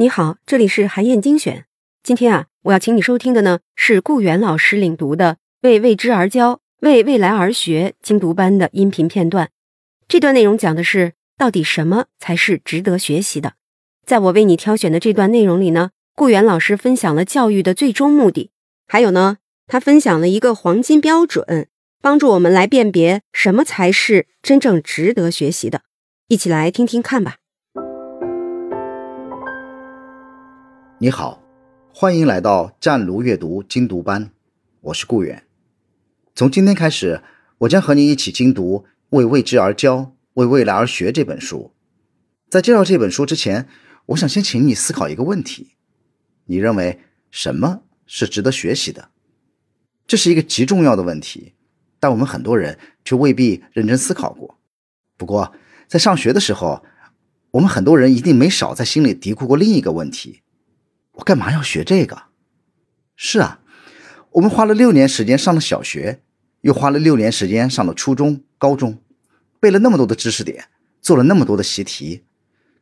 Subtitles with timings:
[0.00, 1.66] 你好，这里是韩燕精选。
[2.02, 9.50] 今天啊，我要请你收听的呢是顾源老师领读的《为未知而教，为未来而学》精读班的音频片段。
[10.08, 13.56] 这段内容讲的是到底什么才是值得学习的。
[14.06, 18.50] 在我为你挑选的这段内容里呢，顾源老师分享了教育的最终目的，
[18.86, 19.36] 还有呢，
[19.66, 21.68] 他分享了一个黄金标准，
[22.00, 25.82] 帮助我们来辨别什么才是真正值得学习的。
[26.28, 27.39] 一起来听听看吧。
[31.02, 31.42] 你好，
[31.94, 34.32] 欢迎来到湛卢阅读精读班，
[34.82, 35.44] 我是顾远。
[36.34, 37.22] 从今天开始，
[37.56, 38.84] 我将和你一起精读
[39.16, 41.72] 《为未知而教，为未来而学》这本书。
[42.50, 43.66] 在介绍这本书之前，
[44.08, 45.68] 我想先请你思考一个问题：
[46.44, 49.08] 你认为什么是值得学习的？
[50.06, 51.54] 这是一个极重要的问题，
[51.98, 54.58] 但我们很多人却未必认真思考过。
[55.16, 55.50] 不过，
[55.88, 56.84] 在上学的时候，
[57.52, 60.42] 我们很多人一定没少在心里嘀咕过另一个问题。
[61.12, 62.22] 我干嘛要学这个？
[63.16, 63.60] 是啊，
[64.32, 66.22] 我们花了六年时间上了小学，
[66.62, 68.98] 又花了六年时间上了初中、高中，
[69.60, 70.66] 背了那么多的知识点，
[71.02, 72.22] 做了那么多的习题。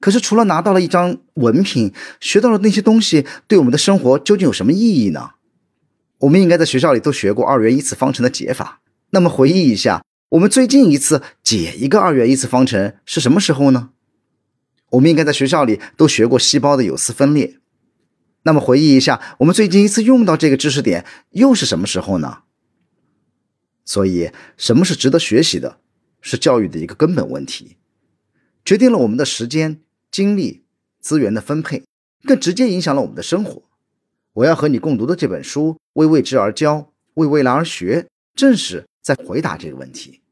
[0.00, 5.30] 可是，除了拿到了一张文凭，学到了那些东西，对我们的生活究竟有什么意义呢？
[6.18, 8.80] 我们应该在学校里都学过二元一次方程的解法。
[9.10, 13.90] 那么，回忆一下，我们最近一次解一个二元一次方程是什么时候呢？
[14.90, 17.56] 我们应该在学校里都学过细胞的有丝分裂。
[18.48, 22.44] 那么回忆一下，我们最近一次用到这个知识点又是什么时候呢？
[23.84, 25.80] 所以，什么是值得学习的，
[26.22, 27.76] 是教育的一个根本问题，
[28.64, 30.64] 决定了我们的时间、精力、
[30.98, 31.82] 资源的分配，
[32.24, 33.62] 更直接影响了我们的生活。
[34.32, 38.00] 我要和你共读的这本书《为未知而教，为未来而学》，
[38.34, 40.22] 正是在回答这个问题。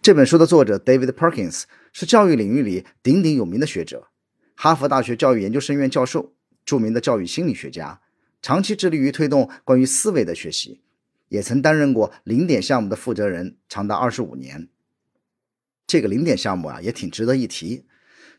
[0.00, 4.06] 这本书的作者 David Perkins 是教育领域里鼎鼎有名的学者，
[4.54, 6.35] 哈佛大学教育研究生院教授。
[6.66, 8.02] 著名的教育心理学家，
[8.42, 10.82] 长期致力于推动关于思维的学习，
[11.28, 14.68] 也曾担任过零点项目的负责人，长达二十五年。
[15.86, 17.86] 这个零点项目啊，也挺值得一提。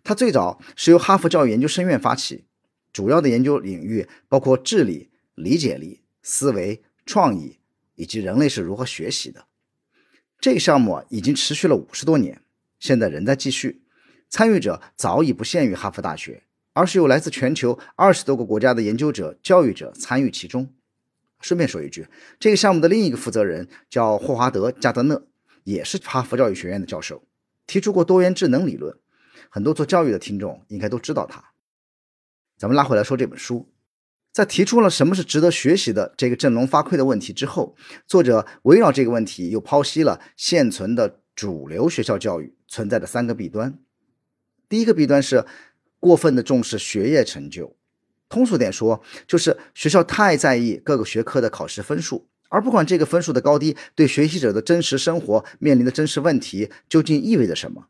[0.04, 2.44] 它最早是由哈佛教育研究生院发起，
[2.92, 7.60] 主要的研究领域包括智力、理解力、思维、创意
[7.96, 9.48] 以及人类是如何学习的。
[10.40, 12.42] 这个项目，已经持续了五十多年，
[12.80, 13.82] 现在仍在继续。
[14.30, 16.44] 参与者早已不限于哈佛大学。
[16.78, 20.72] 而是有来自全球二十多个国家的研究者、教育者参与其中。
[21.42, 22.08] 顺便说一句，
[22.40, 25.20] 这个项目的另一个负责人叫霍华德·加德纳，
[25.64, 27.24] 也是哈佛教育学院的教授，
[27.66, 28.96] 提出过多元智能理论。
[29.50, 31.44] 很多做教育的听众应该都知道他。
[32.60, 33.68] 咱们拉回来说这本书，
[34.32, 43.80] 在提出了什么是值得学习的这个振聋发聩的问题之后，作者围绕这个问题又剖析了现存的主流学校教育存在的三个弊端。
[44.70, 45.44] 第一个弊端是。
[46.08, 47.76] 过分的重视学业成就，
[48.30, 57.88] 通俗点说，就是学校太在意各个学科的考试分数，而不管这个分数的高低对学习者的真实生活面临的真实问题究竟意味着什么。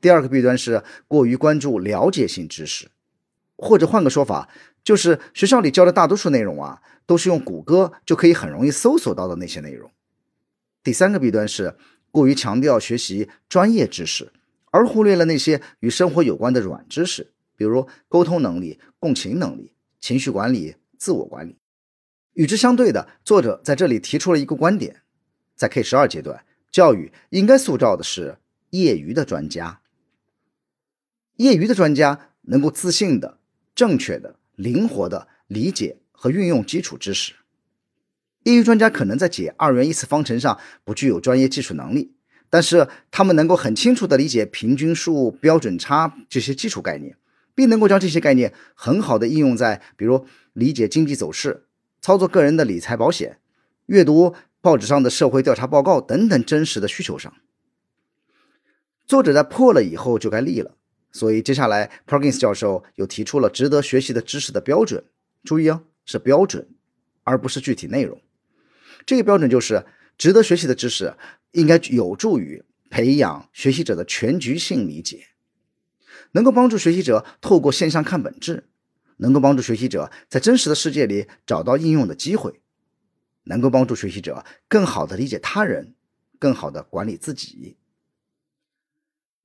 [0.00, 2.88] 第二个弊端是过于关注了解性知识，
[3.56, 4.48] 或者换个说法，
[4.84, 9.90] 就是学校里教的大多数内容啊，都是用谷歌就可以很容易搜索到的那些内容。
[10.84, 11.74] 第三个弊端是
[12.12, 14.32] 过于强调学习专业知识。
[14.70, 21.56] 而忽略了那些与生活有关的软知识，比如沟通能力、共情能力、情绪管理、自我管理。
[22.34, 25.02] 与之相对的，作者在这里提出了一个观点：
[25.56, 28.38] 在 K 十二阶段，教育应该塑造的是
[28.70, 29.80] 业余的专家。
[31.36, 33.38] 业余的专家能够自信的、
[33.74, 37.34] 正确的、灵活的理解和运用基础知识。
[38.44, 42.14] 业余专家可能在解二元一次方程上不具有专业技术能力。
[42.52, 47.16] 但是他们能够很清楚地理解平均数、标准差这些基础概念，
[47.54, 51.66] 并能够将这些概念很好地应用在，比如理解经济走势、
[52.00, 53.38] 操作个人的理财保险、
[53.86, 57.32] 阅读报纸上的社会调查报告等等真实的需求上。
[59.06, 60.74] 作者在破了以后就该立了，
[61.12, 65.04] 所以接下来 Perkins 教授又提出了值得学习的知识的标准。
[65.44, 66.68] 注意啊，是标准，
[67.22, 68.20] 而不是具体内容。
[69.06, 69.86] 这个标准就是。
[70.18, 71.14] 值得学习的知识
[71.52, 75.26] 应该有助于培养学习者的全局性理解，
[76.32, 78.68] 能够帮助学习者透过现象看本质，
[79.16, 82.60] 能够帮助学习者在真实的世界里找到应用的机会，
[83.44, 85.94] 能够帮助学习者更好地理解他人，
[86.38, 87.76] 更好地管理自己。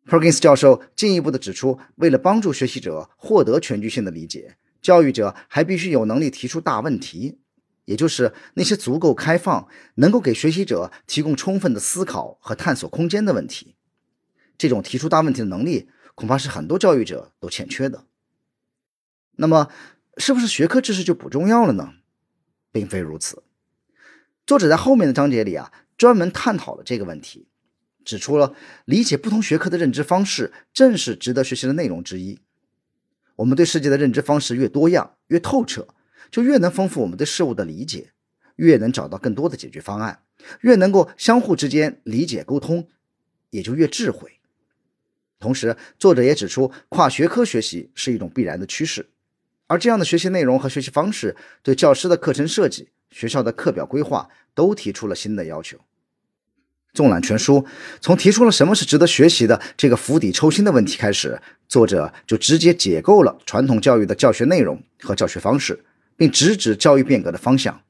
[0.08, 7.40] Perkins 教授进一步的指出，为了帮助学习者获得全局性的理解，教育者还必须有能力提出大问题。
[7.86, 13.76] 也就是那些足够开放、能够给学习者提供充分的思考和探索空间的问题，
[14.58, 18.06] 这种提出大问题的能力，恐怕是很多教育者都欠缺的。
[19.38, 19.70] 那么，
[20.18, 21.94] 是不是学科知识就不重要了呢？
[22.72, 23.44] 并非如此。
[24.46, 27.48] 作者在后面的章节里啊，专门探讨了这个问题，
[28.04, 28.54] 指出了
[28.86, 32.40] 理解不同学科的认知方式，正是值得学习的内容之一。
[33.38, 35.95] 我们对世界的认知方式越多样、越透彻，
[36.36, 38.12] 就越能丰富我们对事物的理解，
[38.58, 40.20] 越能找到更多的解决方案，
[40.60, 42.90] 越能够相互之间理解沟通，
[43.52, 44.42] 也就越智慧。
[45.40, 49.08] 同时，作者也指出，跨学科学习是一种必然的趋势。
[49.68, 55.78] 而这样的学习内容和学习方式，对教师的课程设计、学校的课表规划都提出了新的要求。
[56.92, 57.66] 纵览全书，
[58.02, 65.86] 从提出了什么是值得学习的这个釜底抽薪的问题开始，作者就直接解构了传统教育的教学内容和教学方式，
[66.18, 67.82] 并直指教育变革的方向。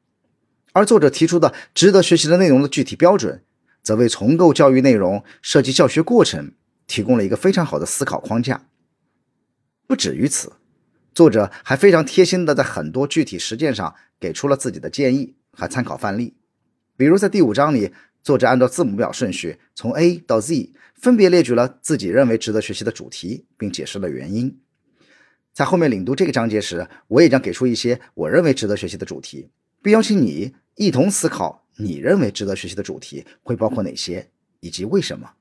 [0.74, 3.44] 而作者提出的值得学习的内容的具体标准，
[3.82, 6.54] 则为重构教育内容、设计教学过程
[6.88, 8.68] 提供了一个非常好的思考框架。
[9.88, 10.54] 不止于此。
[11.14, 16.36] 作者还非常贴心的在很多具体实践上给出了自己的建议和参考范例，
[16.98, 24.60] 比如在第五章里，作者按照字母表顺序从 A 到 Z 分别列举了自己认为值得学习的主题，并解释了原因。
[25.56, 29.48] 在后面领读这个章节时，我也将给出一些我认为值得学习的主题，
[29.82, 34.30] 并邀请你一同思考你认为值得学习的主题会包括哪些
[34.60, 35.32] 以及为什么。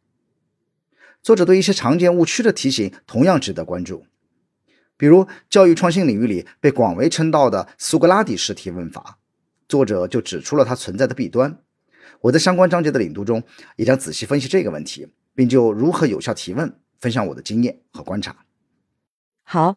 [1.20, 4.06] 作者对一些常见误区的提醒同样值得关注。
[4.96, 9.18] 比如教育创新领域里被广为称道的苏格拉底式提问法，
[9.66, 11.58] 作者就指出了它存在的弊端。
[12.20, 13.42] 我在相关章节的领读中
[13.74, 18.36] 也将仔细分析这个问题，并就如何有效提问分享我的经验和观察。
[19.42, 19.76] 好，